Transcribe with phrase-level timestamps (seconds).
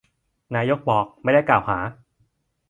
[0.55, 1.77] นายก บอกไม่ได้กล่าวหา